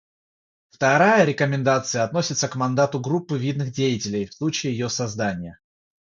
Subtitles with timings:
[0.71, 5.59] Вторая рекомендация относится к мандату группы видных деятелей в случае ее создания.